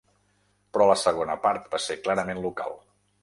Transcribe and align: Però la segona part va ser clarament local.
Però 0.77 0.87
la 0.91 0.95
segona 1.01 1.37
part 1.45 1.69
va 1.75 1.81
ser 1.89 1.99
clarament 2.07 2.43
local. 2.49 2.77